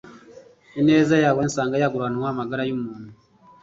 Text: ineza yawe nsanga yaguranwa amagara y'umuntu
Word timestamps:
ineza 0.79 1.15
yawe 1.23 1.39
nsanga 1.49 1.75
yaguranwa 1.81 2.27
amagara 2.33 2.63
y'umuntu 2.69 3.11